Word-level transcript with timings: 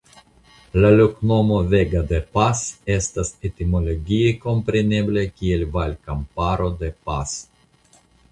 La 0.83 0.89
loknomo 0.99 1.57
"Vega 1.73 2.01
de 2.11 2.21
Pas" 2.37 2.63
estas 2.95 3.31
etimologie 3.49 4.33
komprenebla 4.47 5.25
kiel 5.41 5.67
"Valkamparo 5.79 6.71
de 6.83 6.91
Pas". 7.11 7.37